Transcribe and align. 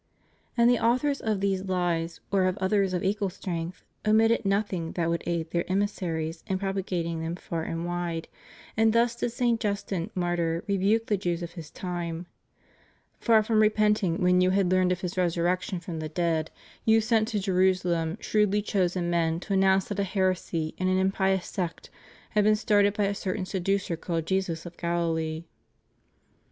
And 0.57 0.67
the 0.67 0.79
authors 0.79 1.21
of 1.21 1.41
these 1.41 1.65
lies, 1.65 2.21
or 2.31 2.45
of 2.45 2.57
others 2.57 2.91
of 2.91 3.03
equal 3.03 3.29
strength, 3.29 3.83
omitted 4.03 4.45
nothing 4.45 4.93
that 4.93 5.11
would 5.11 5.21
aid 5.27 5.51
their 5.51 5.63
emissaries 5.71 6.43
in 6.47 6.57
propagating 6.57 7.21
them 7.21 7.35
far 7.35 7.61
and 7.61 7.85
wide; 7.85 8.27
and 8.75 8.93
thus 8.93 9.15
did 9.15 9.31
St. 9.31 9.59
Justin, 9.59 10.09
martyr, 10.15 10.63
rebuke 10.67 11.05
the 11.05 11.17
Jews 11.17 11.43
of 11.43 11.51
his 11.51 11.69
time:" 11.69 12.25
Far 13.21 13.43
from 13.43 13.61
repenting 13.61 14.23
when 14.23 14.41
you 14.41 14.49
had 14.49 14.71
learned 14.71 14.91
of 14.91 15.01
His 15.01 15.17
resurrection 15.17 15.79
from 15.79 15.99
the 15.99 16.09
dead, 16.09 16.49
you 16.83 16.99
sent 16.99 17.27
to 17.27 17.39
Jerusalem 17.39 18.17
shrewdly 18.19 18.63
chosen 18.63 19.07
men 19.11 19.39
to 19.41 19.53
announce 19.53 19.85
that 19.89 19.99
a 19.99 20.03
heresy 20.03 20.73
and 20.79 20.89
an 20.89 20.97
impious 20.97 21.45
sect 21.45 21.91
had 22.31 22.43
been 22.43 22.55
started 22.55 22.95
by 22.95 23.03
a 23.05 23.13
certain 23.13 23.45
seducer 23.45 23.95
called 23.95 24.25
Jesus 24.25 24.65
of 24.65 24.77
Galilee." 24.77 25.43